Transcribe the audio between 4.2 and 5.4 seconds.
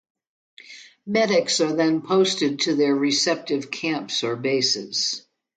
or bases.